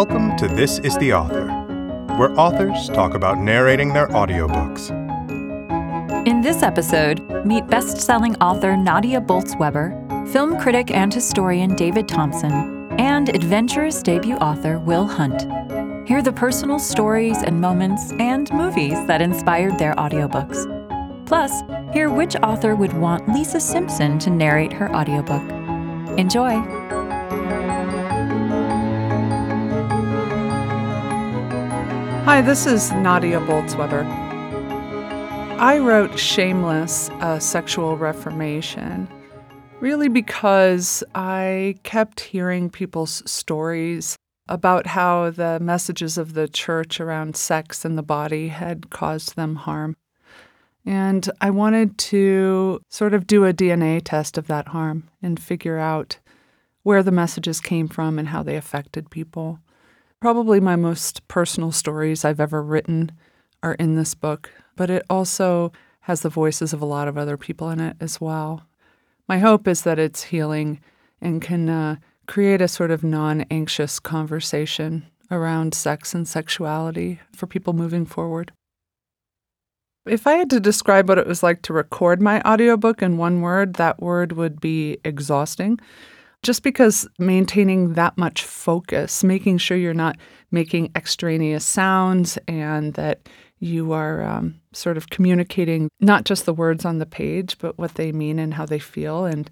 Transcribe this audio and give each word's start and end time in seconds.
Welcome 0.00 0.34
to 0.38 0.48
This 0.48 0.78
is 0.78 0.96
the 0.96 1.12
Author, 1.12 1.44
where 2.16 2.32
authors 2.40 2.88
talk 2.88 3.12
about 3.12 3.36
narrating 3.36 3.92
their 3.92 4.08
audiobooks. 4.08 4.88
In 6.26 6.40
this 6.40 6.62
episode, 6.62 7.20
meet 7.44 7.66
best 7.66 7.98
selling 8.00 8.34
author 8.36 8.78
Nadia 8.78 9.20
Bolz-Weber, 9.20 10.26
film 10.32 10.58
critic 10.58 10.90
and 10.90 11.12
historian 11.12 11.74
David 11.76 12.08
Thomson, 12.08 12.90
and 12.98 13.28
adventurous 13.28 14.02
debut 14.02 14.36
author 14.36 14.78
Will 14.78 15.06
Hunt. 15.06 15.42
Hear 16.08 16.22
the 16.22 16.32
personal 16.32 16.78
stories 16.78 17.42
and 17.42 17.60
moments 17.60 18.12
and 18.12 18.50
movies 18.54 19.06
that 19.06 19.20
inspired 19.20 19.78
their 19.78 19.92
audiobooks. 19.96 20.64
Plus, 21.26 21.60
hear 21.92 22.08
which 22.08 22.36
author 22.36 22.74
would 22.74 22.94
want 22.94 23.28
Lisa 23.28 23.60
Simpson 23.60 24.18
to 24.20 24.30
narrate 24.30 24.72
her 24.72 24.90
audiobook. 24.96 25.42
Enjoy! 26.18 26.56
Hi, 32.30 32.40
this 32.40 32.64
is 32.64 32.92
Nadia 32.92 33.40
Bolz-Weber. 33.40 34.04
I 35.58 35.80
wrote 35.80 36.16
Shameless, 36.16 37.10
a 37.20 37.40
sexual 37.40 37.96
reformation, 37.96 39.08
really 39.80 40.06
because 40.06 41.02
I 41.12 41.74
kept 41.82 42.20
hearing 42.20 42.70
people's 42.70 43.28
stories 43.28 44.16
about 44.48 44.86
how 44.86 45.30
the 45.30 45.58
messages 45.58 46.16
of 46.16 46.34
the 46.34 46.46
church 46.46 47.00
around 47.00 47.34
sex 47.34 47.84
and 47.84 47.98
the 47.98 48.02
body 48.04 48.46
had 48.46 48.90
caused 48.90 49.34
them 49.34 49.56
harm. 49.56 49.96
And 50.86 51.28
I 51.40 51.50
wanted 51.50 51.98
to 51.98 52.80
sort 52.90 53.12
of 53.12 53.26
do 53.26 53.44
a 53.44 53.52
DNA 53.52 54.02
test 54.04 54.38
of 54.38 54.46
that 54.46 54.68
harm 54.68 55.10
and 55.20 55.42
figure 55.42 55.78
out 55.78 56.20
where 56.84 57.02
the 57.02 57.10
messages 57.10 57.60
came 57.60 57.88
from 57.88 58.20
and 58.20 58.28
how 58.28 58.44
they 58.44 58.54
affected 58.54 59.10
people. 59.10 59.58
Probably 60.20 60.60
my 60.60 60.76
most 60.76 61.26
personal 61.28 61.72
stories 61.72 62.26
I've 62.26 62.40
ever 62.40 62.62
written 62.62 63.10
are 63.62 63.72
in 63.74 63.96
this 63.96 64.14
book, 64.14 64.50
but 64.76 64.90
it 64.90 65.02
also 65.08 65.72
has 66.00 66.20
the 66.20 66.28
voices 66.28 66.74
of 66.74 66.82
a 66.82 66.86
lot 66.86 67.08
of 67.08 67.16
other 67.16 67.38
people 67.38 67.70
in 67.70 67.80
it 67.80 67.96
as 68.00 68.20
well. 68.20 68.66
My 69.26 69.38
hope 69.38 69.66
is 69.66 69.80
that 69.82 69.98
it's 69.98 70.24
healing 70.24 70.80
and 71.22 71.40
can 71.40 71.70
uh, 71.70 71.96
create 72.26 72.60
a 72.60 72.68
sort 72.68 72.90
of 72.90 73.02
non 73.02 73.46
anxious 73.50 73.98
conversation 73.98 75.06
around 75.30 75.72
sex 75.72 76.12
and 76.12 76.28
sexuality 76.28 77.20
for 77.34 77.46
people 77.46 77.72
moving 77.72 78.04
forward. 78.04 78.52
If 80.04 80.26
I 80.26 80.32
had 80.32 80.50
to 80.50 80.60
describe 80.60 81.08
what 81.08 81.18
it 81.18 81.26
was 81.26 81.42
like 81.42 81.62
to 81.62 81.72
record 81.72 82.20
my 82.20 82.42
audiobook 82.42 83.00
in 83.00 83.16
one 83.16 83.40
word, 83.40 83.74
that 83.74 84.00
word 84.02 84.32
would 84.32 84.60
be 84.60 84.98
exhausting 85.02 85.78
just 86.42 86.62
because 86.62 87.06
maintaining 87.18 87.94
that 87.94 88.16
much 88.16 88.44
focus, 88.44 89.22
making 89.22 89.58
sure 89.58 89.76
you're 89.76 89.94
not 89.94 90.16
making 90.50 90.90
extraneous 90.94 91.64
sounds 91.64 92.38
and 92.48 92.94
that 92.94 93.28
you 93.58 93.92
are 93.92 94.22
um, 94.22 94.58
sort 94.72 94.96
of 94.96 95.10
communicating 95.10 95.90
not 96.00 96.24
just 96.24 96.46
the 96.46 96.54
words 96.54 96.84
on 96.84 96.98
the 96.98 97.06
page, 97.06 97.58
but 97.58 97.78
what 97.78 97.94
they 97.94 98.10
mean 98.10 98.38
and 98.38 98.54
how 98.54 98.64
they 98.64 98.78
feel. 98.78 99.26
And 99.26 99.50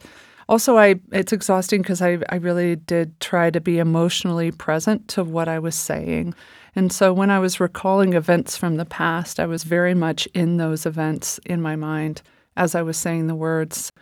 also, 0.48 0.78
I 0.78 0.94
it's 1.12 1.32
exhausting 1.32 1.82
because 1.82 2.00
I, 2.00 2.18
I 2.30 2.36
really 2.36 2.76
did 2.76 3.20
try 3.20 3.50
to 3.50 3.60
be 3.60 3.78
emotionally 3.78 4.50
present 4.50 5.06
to 5.08 5.22
what 5.22 5.46
I 5.46 5.58
was 5.58 5.74
saying. 5.74 6.34
And 6.74 6.90
so 6.90 7.12
when 7.12 7.30
I 7.30 7.38
was 7.38 7.60
recalling 7.60 8.14
events 8.14 8.56
from 8.56 8.76
the 8.76 8.86
past, 8.86 9.38
I 9.38 9.46
was 9.46 9.64
very 9.64 9.94
much 9.94 10.26
in 10.32 10.56
those 10.56 10.86
events 10.86 11.38
in 11.44 11.60
my 11.60 11.76
mind 11.76 12.22
as 12.56 12.74
I 12.74 12.82
was 12.82 12.96
saying 12.96 13.26
the 13.26 13.34
words. 13.34 13.92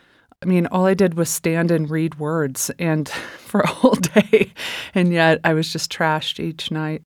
I 0.43 0.47
mean, 0.47 0.67
all 0.67 0.87
I 0.87 0.95
did 0.95 1.15
was 1.15 1.31
stand 1.31 1.71
and 1.71 1.91
read 1.91 2.19
words 2.19 2.71
and 2.79 3.09
for 3.39 3.61
a 3.61 3.69
whole 3.69 3.95
day. 3.95 4.53
And 4.95 5.13
yet 5.13 5.41
I 5.45 5.55
was 5.55 5.73
just 5.73 5.91
trashed 5.93 6.41
each 6.41 6.71
night. 6.71 7.03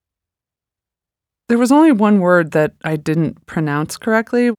There 1.49 1.59
was 1.59 1.73
only 1.73 1.91
one 1.91 2.21
word 2.21 2.53
that 2.53 2.75
I 2.85 2.95
didn't 2.95 3.45
pronounce 3.47 3.97
correctly. 3.97 4.53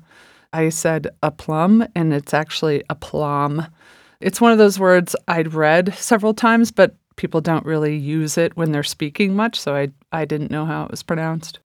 I 0.51 0.67
said 0.67 1.07
a 1.23 1.31
plum, 1.31 1.87
and 1.95 2.13
it's 2.13 2.33
actually 2.33 2.83
a 2.89 2.95
plum. 2.95 3.65
It's 4.19 4.41
one 4.41 4.51
of 4.51 4.57
those 4.57 4.77
words 4.77 5.15
I'd 5.29 5.53
read 5.53 5.93
several 5.93 6.33
times, 6.33 6.69
but 6.69 6.95
people 7.15 7.39
don't 7.39 7.65
really 7.65 7.95
use 7.95 8.37
it 8.37 8.57
when 8.57 8.73
they're 8.73 8.83
speaking 8.83 9.37
much, 9.37 9.57
so 9.57 9.73
I, 9.73 9.91
I 10.11 10.25
didn't 10.25 10.51
know 10.51 10.65
how 10.65 10.83
it 10.83 10.91
was 10.91 11.01
pronounced. 11.01 11.60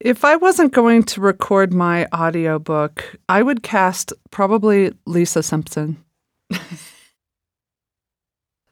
If 0.00 0.24
I 0.24 0.36
wasn't 0.36 0.72
going 0.72 1.02
to 1.02 1.20
record 1.20 1.74
my 1.74 2.06
audiobook, 2.14 3.16
I 3.28 3.42
would 3.42 3.62
cast 3.62 4.14
probably 4.30 4.94
Lisa 5.04 5.42
Simpson. 5.42 6.02
the 6.48 6.58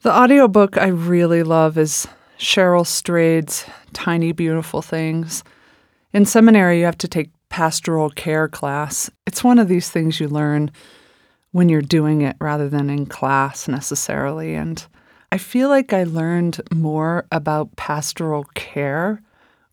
audiobook 0.07 0.79
I 0.79 0.87
really 0.87 1.43
love 1.43 1.77
is 1.77 2.09
Cheryl 2.39 2.87
Strayed's 2.87 3.67
Tiny 3.93 4.33
Beautiful 4.33 4.81
Things. 4.81 5.45
In 6.15 6.25
seminary, 6.25 6.79
you 6.79 6.87
have 6.87 6.97
to 6.99 7.09
take 7.09 7.29
pastoral 7.51 8.09
care 8.09 8.49
class. 8.49 9.11
It's 9.27 9.45
one 9.45 9.59
of 9.59 9.69
these 9.69 9.91
things 9.91 10.21
you 10.21 10.29
learn 10.29 10.71
when 11.53 11.69
you're 11.69 11.83
doing 11.83 12.23
it 12.23 12.37
rather 12.41 12.71
than 12.71 12.89
in 12.89 13.05
class 13.05 13.69
necessarily. 13.69 14.55
And 14.55 14.83
I 15.31 15.37
feel 15.37 15.69
like 15.69 15.93
I 15.93 16.05
learned 16.05 16.63
more 16.73 17.27
about 17.31 17.77
pastoral 17.77 18.45
care 18.55 19.23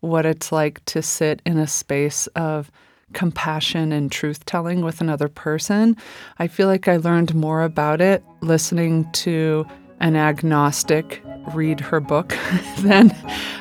what 0.00 0.26
it's 0.26 0.52
like 0.52 0.84
to 0.86 1.02
sit 1.02 1.42
in 1.44 1.58
a 1.58 1.66
space 1.66 2.26
of 2.28 2.70
compassion 3.12 3.92
and 3.92 4.10
truth 4.10 4.44
telling 4.46 4.82
with 4.82 5.00
another 5.00 5.28
person. 5.28 5.96
I 6.38 6.48
feel 6.48 6.66
like 6.68 6.88
I 6.88 6.96
learned 6.96 7.34
more 7.34 7.62
about 7.62 8.00
it 8.00 8.22
listening 8.40 9.10
to 9.12 9.66
an 10.00 10.16
agnostic 10.16 11.22
read 11.54 11.80
her 11.80 12.00
book 12.00 12.36
than 12.80 13.14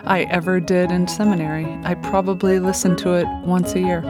I 0.03 0.23
ever 0.23 0.59
did 0.59 0.91
in 0.91 1.07
seminary. 1.07 1.65
I 1.83 1.95
probably 1.95 2.59
listened 2.59 2.97
to 2.99 3.13
it 3.13 3.27
once 3.45 3.73
a 3.73 3.79
year. 3.79 4.01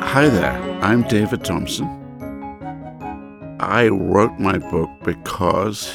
Hi 0.00 0.28
there, 0.28 0.62
I'm 0.80 1.02
David 1.02 1.44
Thomson. 1.44 1.88
I 3.58 3.88
wrote 3.88 4.38
my 4.38 4.58
book 4.58 4.90
because 5.02 5.92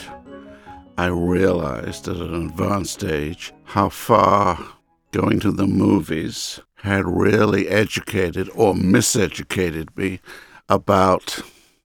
I 1.00 1.06
realized 1.06 2.10
at 2.10 2.18
an 2.18 2.48
advanced 2.48 3.06
age 3.06 3.54
how 3.64 3.88
far 3.88 4.74
going 5.12 5.40
to 5.40 5.50
the 5.54 5.66
movies 5.66 6.60
had 6.76 7.08
really 7.08 7.70
educated 7.70 8.50
or 8.54 8.74
miseducated 8.74 9.96
me 9.96 10.20
about 10.68 11.40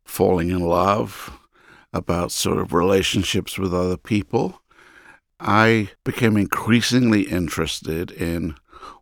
falling 0.05 0.51
in 0.51 0.59
love, 0.59 1.39
about 1.93 2.33
sort 2.33 2.59
of 2.59 2.73
relationships 2.73 3.57
with 3.57 3.73
other 3.73 3.97
people. 3.97 4.61
I 5.39 5.91
became 6.03 6.37
increasingly 6.37 7.23
interested 7.29 8.11
in 8.11 8.57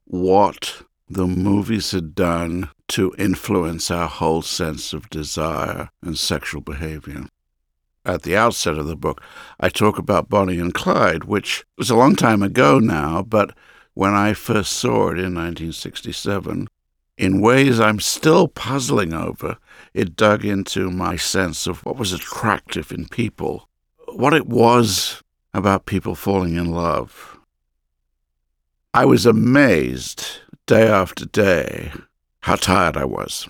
what 0.05 0.83
the 1.09 1.27
movies 1.27 1.93
had 1.93 2.15
done 2.15 2.69
to 2.89 3.15
influence 3.17 3.91
our 3.91 4.09
whole 4.09 4.43
sense 4.43 4.93
of 4.93 5.09
desire 5.09 5.89
and 6.03 6.19
sexual 6.19 6.61
behavior 6.61 7.29
at 8.05 8.23
the 8.23 8.37
outset 8.37 8.79
of 8.79 8.87
the 8.87 8.97
book, 8.97 9.23
I 9.61 9.69
talk 9.69 9.99
about 9.99 10.29
Bonnie 10.29 10.59
and 10.59 10.75
Clyde, 10.75 11.25
which 11.25 11.65
was 11.79 11.91
a 11.91 11.97
long 11.97 12.17
time 12.17 12.43
ago 12.43 12.79
now, 12.79 13.23
but 13.23 13.55
when 13.95 14.15
I 14.15 14.33
first 14.33 14.73
saw 14.73 15.09
it 15.09 15.19
in 15.19 15.35
1967, 15.35 16.69
in 17.19 17.41
ways 17.41 17.79
I'm 17.79 18.01
still 18.01 18.49
puzzling 18.49 19.12
over, 19.12 19.59
it 19.95 20.17
dug 20.17 20.45
into 20.45 20.91
my 20.91 21.17
sense 21.17 21.67
of 21.67 21.85
what 21.85 21.97
was 21.97 22.12
attractive 22.12 22.91
in 22.91 23.07
people, 23.09 23.69
what 24.09 24.35
it 24.35 24.47
was 24.47 25.23
about 25.55 25.87
people 25.87 26.15
falling 26.15 26.57
in 26.57 26.73
love. 26.73 27.39
I 28.94 29.05
was 29.05 29.26
amazed 29.26 30.26
day 30.67 30.88
after 30.88 31.26
day 31.26 31.93
how 32.41 32.56
tired 32.56 32.97
I 32.97 33.05
was. 33.05 33.49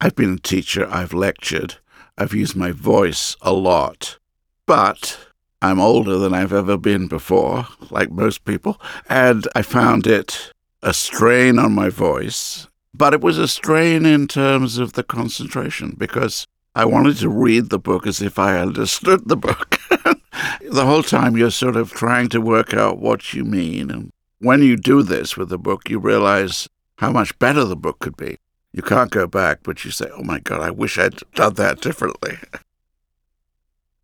I've 0.00 0.14
been 0.14 0.34
a 0.34 0.38
teacher, 0.38 0.86
I've 0.88 1.12
lectured, 1.12 1.76
I've 2.18 2.34
used 2.34 2.56
my 2.56 2.72
voice 2.72 3.36
a 3.40 3.52
lot, 3.52 4.18
but 4.66 5.18
I'm 5.62 5.80
older 5.80 6.18
than 6.18 6.34
I've 6.34 6.52
ever 6.52 6.76
been 6.76 7.06
before, 7.06 7.66
like 7.90 8.10
most 8.10 8.44
people, 8.44 8.80
and 9.08 9.46
I 9.54 9.62
found 9.62 10.06
it 10.06 10.52
a 10.82 10.94
strain 10.94 11.58
on 11.58 11.72
my 11.72 11.90
voice, 11.90 12.66
but 12.94 13.12
it 13.12 13.20
was 13.20 13.38
a 13.38 13.48
strain 13.48 14.06
in 14.06 14.26
terms 14.26 14.78
of 14.78 14.94
the 14.94 15.02
concentration 15.02 15.94
because 15.98 16.46
I 16.74 16.84
wanted 16.84 17.16
to 17.18 17.28
read 17.28 17.70
the 17.70 17.78
book 17.78 18.06
as 18.06 18.22
if 18.22 18.38
I 18.38 18.58
understood 18.58 19.28
the 19.28 19.36
book. 19.36 19.78
the 19.90 20.86
whole 20.86 21.02
time 21.02 21.36
you're 21.36 21.50
sort 21.50 21.76
of 21.76 21.92
trying 21.92 22.28
to 22.30 22.40
work 22.40 22.72
out 22.72 22.98
what 22.98 23.34
you 23.34 23.44
mean. 23.44 23.90
And 23.90 24.12
when 24.38 24.62
you 24.62 24.76
do 24.76 25.02
this 25.02 25.36
with 25.36 25.52
a 25.52 25.58
book, 25.58 25.90
you 25.90 25.98
realize 25.98 26.68
how 26.98 27.10
much 27.10 27.38
better 27.38 27.64
the 27.64 27.76
book 27.76 27.98
could 27.98 28.16
be. 28.16 28.38
You 28.72 28.82
can't 28.82 29.10
go 29.10 29.26
back, 29.26 29.60
but 29.62 29.84
you 29.84 29.90
say, 29.90 30.06
oh 30.12 30.22
my 30.22 30.38
God, 30.38 30.62
I 30.62 30.70
wish 30.70 30.98
I'd 30.98 31.18
done 31.34 31.54
that 31.54 31.80
differently. 31.80 32.38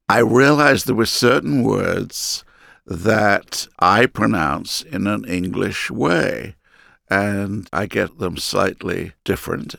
I 0.08 0.18
realized 0.18 0.86
there 0.86 0.94
were 0.94 1.06
certain 1.06 1.62
words 1.62 2.44
that 2.84 3.66
I 3.78 4.06
pronounce 4.06 4.82
in 4.82 5.06
an 5.06 5.24
English 5.24 5.90
way, 5.90 6.56
and 7.08 7.68
I 7.72 7.86
get 7.86 8.18
them 8.18 8.36
slightly 8.36 9.12
different. 9.24 9.76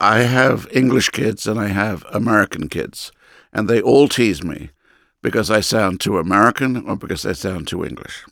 I 0.00 0.20
have 0.20 0.68
English 0.70 1.10
kids 1.10 1.46
and 1.46 1.58
I 1.58 1.68
have 1.68 2.04
American 2.12 2.68
kids, 2.68 3.12
and 3.52 3.68
they 3.68 3.80
all 3.80 4.08
tease 4.08 4.42
me 4.42 4.70
because 5.22 5.50
I 5.50 5.60
sound 5.60 6.00
too 6.00 6.18
American 6.18 6.86
or 6.86 6.96
because 6.96 7.24
I 7.24 7.32
sound 7.32 7.68
too 7.68 7.84
English. 7.84 8.24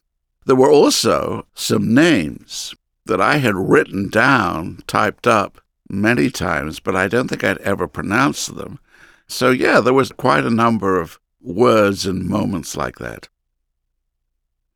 There 0.46 0.56
were 0.56 0.70
also 0.70 1.46
some 1.54 1.94
names 1.94 2.74
that 3.06 3.20
I 3.20 3.38
had 3.38 3.54
written 3.54 4.08
down, 4.10 4.82
typed 4.86 5.26
up 5.26 5.60
many 5.88 6.31
times, 6.31 6.81
but 6.81 6.96
I 6.96 7.08
don't 7.08 7.28
think 7.28 7.44
I'd 7.44 7.58
ever 7.58 7.86
pronounced 7.86 8.56
them. 8.56 8.78
So, 9.26 9.50
yeah, 9.50 9.81
there 9.81 9.94
was 9.94 10.12
quite 10.12 10.44
a 10.44 10.50
number 10.50 11.00
of 11.00 11.19
words 11.40 12.06
and 12.06 12.26
moments 12.28 12.76
like 12.76 12.96
that. 12.98 13.28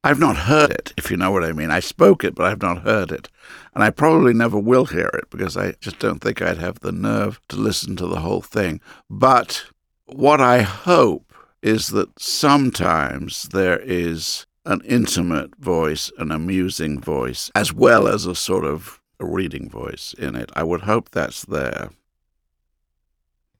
I've 0.05 0.21
not 0.21 0.37
heard 0.37 0.71
it, 0.71 0.93
if 0.97 1.11
you 1.11 1.17
know 1.17 1.31
what 1.31 1.45
I 1.45 1.53
mean. 1.53 1.71
I 1.71 1.81
spoke 1.81 2.23
it, 2.23 2.35
but 2.35 2.47
I've 2.47 2.63
not 2.63 2.83
heard 2.83 3.11
it. 3.11 3.29
And 3.75 3.83
I 3.83 3.91
probably 3.91 4.33
never 4.33 4.59
will 4.59 4.87
hear 4.87 5.11
it 5.15 5.29
because 5.29 5.57
I 5.57 5.73
just 5.81 5.99
don't 5.99 6.21
think 6.21 6.41
I'd 6.41 6.59
have 6.59 6.81
the 6.81 6.93
nerve 6.93 7.41
to 7.49 7.57
listen 7.57 7.97
to 7.97 8.07
the 8.07 8.21
whole 8.21 8.41
thing. 8.41 8.81
But 9.11 9.65
what 10.07 10.41
I 10.41 10.63
hope 10.63 11.33
is 11.63 11.89
that 11.89 12.21
sometimes 12.21 13.49
there 13.53 13.79
is 13.81 14.47
an 14.65 14.81
intimate 14.85 15.57
voice, 15.57 16.13
an 16.19 16.31
amusing 16.31 17.01
voice, 17.01 17.51
as 17.55 17.73
well 17.73 18.07
as 18.07 18.25
a 18.25 18.35
sort 18.35 18.65
of 18.65 18.98
a 19.21 19.27
reading 19.27 19.69
voice 19.69 20.15
in 20.19 20.35
it. 20.35 20.51
I 20.55 20.63
would 20.63 20.83
hope 20.83 21.11
that's 21.11 21.45
there. 21.45 21.91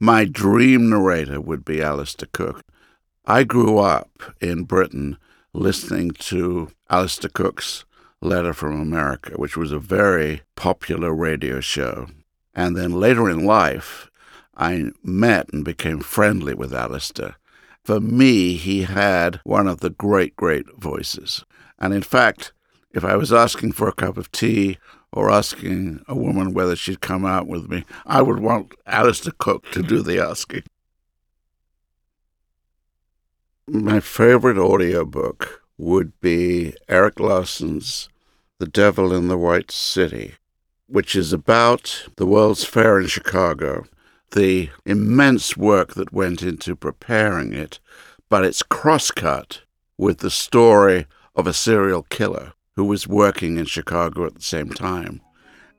My 0.01 0.25
dream 0.25 0.91
narrator 0.91 1.41
would 1.41 1.65
be 1.65 1.83
Alistair 1.83 2.29
Cooke. 2.33 2.65
I 3.27 3.45
grew 3.45 3.79
up 3.79 4.35
in 4.41 4.65
Britain 4.65 5.19
listening 5.53 6.13
to 6.13 6.71
Alistair 6.89 7.31
Cooke's 7.31 7.85
Letter 8.21 8.53
from 8.53 8.81
America, 8.81 9.33
which 9.37 9.57
was 9.57 9.73
a 9.73 9.79
very 9.79 10.43
popular 10.57 11.13
radio 11.13 11.61
show. 11.61 12.07
And 12.55 12.77
then 12.77 12.93
later 12.93 13.29
in 13.29 13.45
life, 13.45 14.11
I 14.57 14.91
met 15.03 15.53
and 15.53 15.65
became 15.65 16.01
friendly 16.01 16.55
with 16.55 16.73
Alistair. 16.75 17.37
For 17.85 18.01
me, 18.01 18.55
he 18.55 18.83
had 18.83 19.41
one 19.45 19.69
of 19.69 19.81
the 19.81 19.91
great, 19.91 20.37
great 20.37 20.67
voices. 20.77 21.45
And 21.79 21.95
in 21.95 22.03
fact, 22.03 22.53
if 22.91 23.05
I 23.05 23.17
was 23.17 23.33
asking 23.33 23.73
for 23.73 23.89
a 23.89 23.93
cup 23.93 24.17
of 24.17 24.33
tea 24.33 24.79
or 25.13 25.31
asking 25.31 26.05
a 26.07 26.15
woman 26.15 26.53
whether 26.53 26.77
she'd 26.77 27.01
come 27.01 27.25
out 27.25 27.47
with 27.47 27.69
me, 27.69 27.85
I 28.07 28.23
would 28.23 28.41
want 28.41 28.75
Alistair 28.87 29.33
Cooke 29.39 29.71
to 29.73 29.83
do 29.83 30.03
the 30.03 30.23
asking. 30.23 30.65
My 33.67 34.01
favorite 34.01 34.59
audiobook 34.59 35.63
would 35.77 36.19
be 36.21 36.75
Erik 36.89 37.21
Larson's 37.21 38.09
The 38.59 38.67
Devil 38.67 39.15
in 39.15 39.29
the 39.29 39.39
White 39.39 39.71
City, 39.71 40.35
which 40.87 41.15
is 41.15 41.33
about 41.33 42.07
the 42.17 42.27
World's 42.27 42.65
Fair 42.65 42.99
in 42.99 43.07
Chicago, 43.07 43.85
the 44.33 44.71
immense 44.85 45.57
work 45.57 45.95
that 45.95 46.13
went 46.13 46.43
into 46.43 46.75
preparing 46.77 47.53
it, 47.53 47.79
but 48.29 48.45
it's 48.45 48.63
crosscut 48.63 49.63
with 49.97 50.19
the 50.19 50.31
story 50.31 51.07
of 51.35 51.47
a 51.47 51.53
serial 51.53 52.03
killer 52.05 52.53
who 52.79 52.85
was 52.85 53.09
working 53.09 53.59
in 53.59 53.65
Chicago 53.65 54.25
at 54.25 54.37
the 54.37 54.41
same 54.41 54.71
time. 54.71 55.21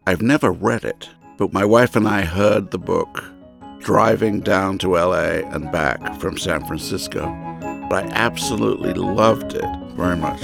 I've 0.06 0.22
never 0.22 0.51
read 0.51 0.84
it, 0.84 1.10
but 1.38 1.54
my 1.54 1.63
wife 1.63 1.96
and 1.96 2.06
I 2.06 2.24
heard 2.24 2.72
the 2.72 2.78
book 2.78 3.24
driving 3.80 4.42
down 4.42 4.78
to 4.80 4.98
LA 4.98 5.40
and 5.54 5.72
back 5.72 6.19
from 6.19 6.38
San 6.38 6.66
Francisco. 6.66 7.22
But 7.90 8.04
I 8.04 8.07
absolutely 8.12 8.92
loved 8.92 9.54
it 9.54 9.63
very 9.92 10.18
much. 10.18 10.42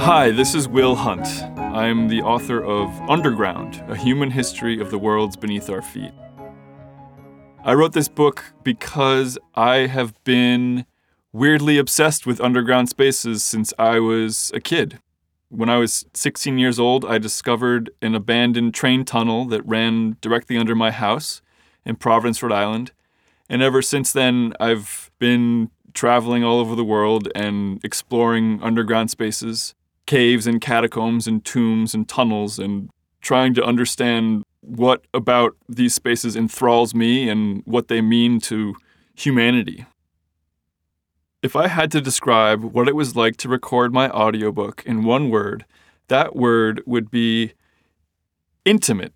Hi, 0.00 0.30
this 0.30 0.54
is 0.54 0.66
Will 0.66 0.94
Hunt. 0.94 1.26
I'm 1.58 2.08
the 2.08 2.22
author 2.22 2.64
of 2.64 2.88
Underground 3.10 3.84
A 3.88 3.96
Human 3.96 4.30
History 4.30 4.80
of 4.80 4.90
the 4.90 4.98
Worlds 4.98 5.36
Beneath 5.36 5.68
Our 5.68 5.82
Feet. 5.82 6.12
I 7.66 7.74
wrote 7.74 7.94
this 7.94 8.06
book 8.06 8.52
because 8.62 9.38
I 9.56 9.88
have 9.88 10.14
been 10.22 10.86
weirdly 11.32 11.78
obsessed 11.78 12.24
with 12.24 12.40
underground 12.40 12.88
spaces 12.88 13.42
since 13.42 13.74
I 13.76 13.98
was 13.98 14.52
a 14.54 14.60
kid. 14.60 15.00
When 15.48 15.68
I 15.68 15.78
was 15.78 16.06
16 16.14 16.58
years 16.58 16.78
old, 16.78 17.04
I 17.04 17.18
discovered 17.18 17.90
an 18.00 18.14
abandoned 18.14 18.72
train 18.72 19.04
tunnel 19.04 19.46
that 19.46 19.66
ran 19.66 20.16
directly 20.20 20.56
under 20.56 20.76
my 20.76 20.92
house 20.92 21.42
in 21.84 21.96
Providence, 21.96 22.40
Rhode 22.40 22.52
Island. 22.52 22.92
And 23.48 23.62
ever 23.62 23.82
since 23.82 24.12
then, 24.12 24.52
I've 24.60 25.10
been 25.18 25.72
traveling 25.92 26.44
all 26.44 26.60
over 26.60 26.76
the 26.76 26.84
world 26.84 27.28
and 27.34 27.84
exploring 27.84 28.60
underground 28.62 29.10
spaces, 29.10 29.74
caves 30.06 30.46
and 30.46 30.60
catacombs 30.60 31.26
and 31.26 31.44
tombs 31.44 31.94
and 31.94 32.08
tunnels, 32.08 32.60
and 32.60 32.90
trying 33.20 33.54
to 33.54 33.64
understand 33.64 34.44
what 34.66 35.06
about 35.14 35.56
these 35.68 35.94
spaces 35.94 36.36
enthralls 36.36 36.94
me 36.94 37.28
and 37.28 37.62
what 37.64 37.88
they 37.88 38.00
mean 38.00 38.40
to 38.40 38.74
humanity. 39.14 39.86
If 41.42 41.54
I 41.54 41.68
had 41.68 41.90
to 41.92 42.00
describe 42.00 42.62
what 42.62 42.88
it 42.88 42.96
was 42.96 43.14
like 43.14 43.36
to 43.38 43.48
record 43.48 43.92
my 43.92 44.10
audiobook 44.10 44.82
in 44.84 45.04
one 45.04 45.30
word, 45.30 45.64
that 46.08 46.34
word 46.34 46.82
would 46.86 47.10
be 47.10 47.52
intimate. 48.64 49.12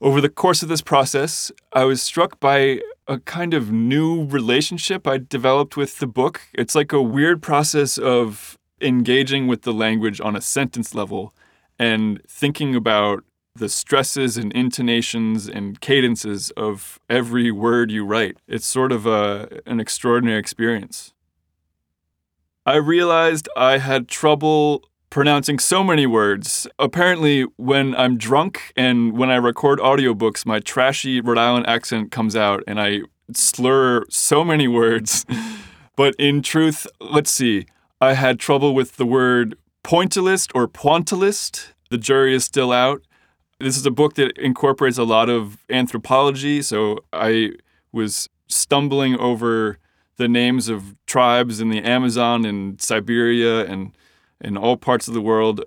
Over 0.00 0.20
the 0.20 0.28
course 0.28 0.62
of 0.62 0.68
this 0.68 0.80
process, 0.80 1.52
I 1.72 1.84
was 1.84 2.00
struck 2.00 2.40
by 2.40 2.80
a 3.06 3.18
kind 3.20 3.54
of 3.54 3.72
new 3.72 4.24
relationship 4.26 5.06
I 5.06 5.18
developed 5.18 5.76
with 5.76 5.98
the 5.98 6.06
book. 6.06 6.42
It's 6.54 6.74
like 6.74 6.92
a 6.92 7.02
weird 7.02 7.42
process 7.42 7.98
of 7.98 8.56
engaging 8.80 9.46
with 9.46 9.62
the 9.62 9.72
language 9.72 10.20
on 10.20 10.36
a 10.36 10.40
sentence 10.40 10.94
level 10.94 11.34
and 11.78 12.22
thinking 12.28 12.74
about 12.74 13.24
the 13.58 13.68
stresses 13.68 14.36
and 14.36 14.52
intonations 14.52 15.48
and 15.48 15.80
cadences 15.80 16.50
of 16.52 16.98
every 17.08 17.50
word 17.50 17.90
you 17.90 18.04
write. 18.04 18.38
It's 18.46 18.66
sort 18.66 18.92
of 18.92 19.06
a, 19.06 19.60
an 19.66 19.80
extraordinary 19.80 20.38
experience. 20.38 21.12
I 22.64 22.76
realized 22.76 23.48
I 23.56 23.78
had 23.78 24.08
trouble 24.08 24.82
pronouncing 25.10 25.58
so 25.58 25.82
many 25.82 26.06
words. 26.06 26.66
Apparently, 26.78 27.42
when 27.56 27.94
I'm 27.96 28.18
drunk 28.18 28.72
and 28.76 29.16
when 29.16 29.30
I 29.30 29.36
record 29.36 29.78
audiobooks, 29.78 30.44
my 30.44 30.60
trashy 30.60 31.20
Rhode 31.20 31.38
Island 31.38 31.66
accent 31.66 32.10
comes 32.10 32.36
out 32.36 32.62
and 32.66 32.80
I 32.80 33.00
slur 33.34 34.04
so 34.10 34.44
many 34.44 34.68
words. 34.68 35.24
but 35.96 36.14
in 36.18 36.42
truth, 36.42 36.86
let's 37.00 37.30
see, 37.30 37.66
I 38.00 38.12
had 38.12 38.38
trouble 38.38 38.74
with 38.74 38.96
the 38.96 39.06
word 39.06 39.56
pointillist 39.82 40.50
or 40.54 40.68
pointillist. 40.68 41.68
The 41.90 41.98
jury 41.98 42.34
is 42.34 42.44
still 42.44 42.70
out. 42.70 43.02
This 43.60 43.76
is 43.76 43.84
a 43.84 43.90
book 43.90 44.14
that 44.14 44.38
incorporates 44.38 44.98
a 44.98 45.04
lot 45.04 45.28
of 45.28 45.64
anthropology, 45.68 46.62
so 46.62 46.98
I 47.12 47.52
was 47.90 48.28
stumbling 48.46 49.18
over 49.18 49.78
the 50.16 50.28
names 50.28 50.68
of 50.68 50.94
tribes 51.06 51.60
in 51.60 51.68
the 51.68 51.82
Amazon 51.82 52.44
and 52.44 52.80
Siberia 52.80 53.64
and 53.64 53.96
in 54.40 54.56
all 54.56 54.76
parts 54.76 55.08
of 55.08 55.14
the 55.14 55.20
world. 55.20 55.64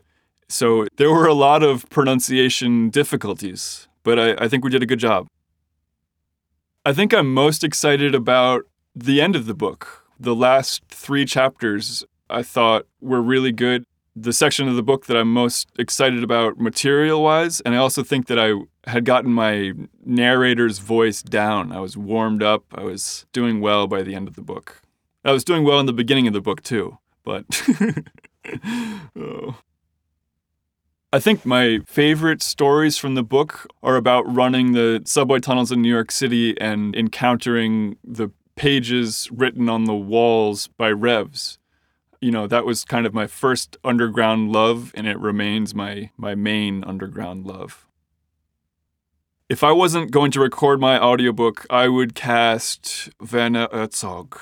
So 0.48 0.88
there 0.96 1.12
were 1.12 1.28
a 1.28 1.34
lot 1.34 1.64
of 1.64 1.90
pronunciation 1.90 2.90
difficulties, 2.90 3.90
but 4.04 4.18
I, 4.18 4.46
I 4.46 4.48
think 4.48 4.64
we 4.64 4.70
did 4.70 4.84
a 4.84 4.86
good 4.86 5.00
job. 5.00 5.28
I 6.86 6.94
think 6.94 7.14
I'm 7.14 7.34
most 7.34 7.64
excited 7.64 8.16
about 8.16 8.64
the 8.96 9.22
end 9.22 9.36
of 9.36 9.46
the 9.48 9.54
book. 9.54 10.06
The 10.18 10.36
last 10.36 10.84
three 10.88 11.26
chapters 11.26 12.06
I 12.30 12.42
thought 12.42 12.88
were 13.02 13.22
really 13.22 13.52
good. 13.52 13.84
The 14.16 14.34
section 14.34 14.68
of 14.68 14.76
the 14.76 14.84
book 14.84 15.06
that 15.06 15.16
I'm 15.16 15.32
most 15.32 15.70
excited 15.80 16.24
about 16.24 16.60
material 16.60 17.24
wise, 17.24 17.62
and 17.62 17.74
I 17.74 17.78
also 17.78 18.04
think 18.04 18.28
that 18.28 18.38
I 18.38 18.54
had 18.90 19.06
gotten 19.06 19.32
my 19.32 19.74
narrator's 20.06 20.80
voice 20.80 21.22
down. 21.22 21.72
I 21.72 21.80
was 21.80 21.96
warmed 21.96 22.44
up. 22.44 22.66
I 22.76 22.84
was 22.84 23.26
doing 23.32 23.62
well 23.62 23.88
by 23.88 24.02
the 24.02 24.14
end 24.14 24.28
of 24.28 24.36
the 24.36 24.42
book. 24.42 24.82
I 25.24 25.32
was 25.32 25.44
doing 25.44 25.64
well 25.64 25.80
in 25.80 25.86
the 25.86 25.94
beginning 25.94 26.28
of 26.28 26.34
the 26.34 26.42
book 26.42 26.62
too, 26.62 26.98
but 27.24 27.46
oh. 29.16 29.56
I 31.14 31.20
think 31.20 31.46
my 31.46 31.80
favorite 31.86 32.42
stories 32.42 32.98
from 32.98 33.16
the 33.16 33.24
book 33.24 33.68
are 33.84 33.98
about 33.98 34.24
running 34.34 34.72
the 34.72 35.02
subway 35.06 35.40
tunnels 35.40 35.72
in 35.72 35.82
New 35.82 35.90
York 35.90 36.10
City 36.10 36.60
and 36.60 36.96
encountering 36.96 37.98
the 38.04 38.30
pages 38.56 39.30
written 39.32 39.68
on 39.70 39.86
the 39.86 39.96
walls 39.96 40.68
by 40.78 40.90
Revs. 40.90 41.60
You 42.22 42.30
know, 42.32 42.46
that 42.48 42.66
was 42.66 42.86
kind 42.86 43.08
of 43.08 43.14
my 43.14 43.26
first 43.26 43.78
underground 43.84 44.52
love, 44.52 44.92
and 44.94 45.08
it 45.08 45.20
remains 45.20 45.74
my, 45.74 46.12
my 46.18 46.36
main 46.36 46.84
underground 46.84 47.48
love. 47.48 47.88
If 49.50 49.64
I 49.64 49.72
wasn't 49.72 50.12
going 50.12 50.32
to 50.32 50.40
record 50.40 50.80
my 50.80 50.98
audiobook, 51.00 51.66
I 51.70 51.88
would 51.88 52.14
cast 52.14 53.10
Werner 53.20 53.68
Herzog. 53.72 54.40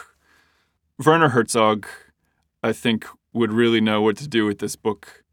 Werner 1.03 1.29
Herzog, 1.29 1.87
I 2.61 2.73
think, 2.73 3.07
would 3.31 3.53
really 3.53 3.79
know 3.81 4.01
what 4.01 4.17
to 4.17 4.27
do 4.27 4.45
with 4.45 4.59
this 4.59 4.75
book. 4.75 5.23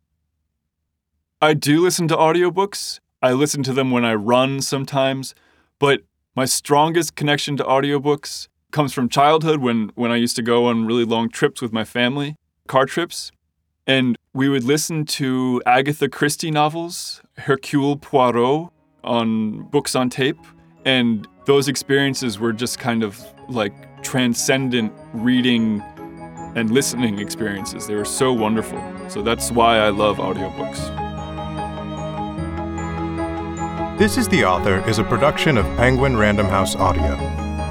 I 1.43 1.53
do 1.53 1.83
listen 1.83 2.07
to 2.09 2.17
audiobooks. 2.17 3.00
I 3.21 3.33
listen 3.33 3.62
to 3.65 3.73
them 3.73 3.91
when 3.91 4.05
I 4.05 4.15
run 4.15 4.61
sometimes, 4.62 5.35
but 5.79 6.03
my 6.37 6.45
strongest 6.45 7.17
connection 7.17 7.57
to 7.57 7.65
audiobooks 7.65 8.49
comes 8.76 8.92
from 8.92 9.09
childhood 9.09 9.62
when, 9.62 9.90
when 9.95 10.11
I 10.11 10.16
used 10.16 10.37
to 10.37 10.42
go 10.42 10.66
on 10.66 10.85
really 10.85 11.06
long 11.06 11.30
trips 11.30 11.62
with 11.62 11.73
my 11.73 11.83
family, 11.83 12.37
car 12.66 12.85
trips. 12.85 13.33
And 13.87 14.18
we 14.35 14.50
would 14.50 14.64
listen 14.64 15.06
to 15.06 15.62
Agatha 15.64 16.11
Christie 16.11 16.50
novels, 16.50 17.23
Hercule 17.38 17.97
Poirot, 17.97 18.68
on 19.02 19.62
books 19.71 19.95
on 19.95 20.11
tape, 20.11 20.37
and 20.85 21.26
those 21.47 21.68
experiences 21.68 22.38
were 22.38 22.52
just 22.52 22.78
kind 22.78 23.02
of 23.02 23.18
like 23.49 23.73
transcendent 24.02 24.92
reading 25.14 25.80
and 26.54 26.71
listening 26.71 27.18
experiences. 27.18 27.87
They 27.87 27.95
were 27.95 28.04
so 28.04 28.30
wonderful. 28.30 28.83
So 29.09 29.23
that's 29.23 29.50
why 29.50 29.78
I 29.78 29.88
love 29.88 30.18
audiobooks. 30.18 30.76
This 33.97 34.18
is 34.18 34.28
the 34.28 34.45
Author 34.45 34.87
is 34.87 34.99
a 34.99 35.04
production 35.04 35.56
of 35.56 35.64
Penguin 35.78 36.18
Random 36.18 36.45
House 36.45 36.76
Audio. 36.76 37.46